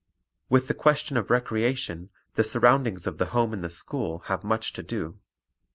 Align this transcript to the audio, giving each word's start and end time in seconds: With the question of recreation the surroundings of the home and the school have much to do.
With 0.49 0.67
the 0.67 0.73
question 0.73 1.15
of 1.15 1.29
recreation 1.29 2.09
the 2.33 2.43
surroundings 2.43 3.05
of 3.05 3.19
the 3.19 3.27
home 3.37 3.53
and 3.53 3.63
the 3.63 3.69
school 3.69 4.23
have 4.25 4.43
much 4.43 4.73
to 4.73 4.81
do. 4.81 5.19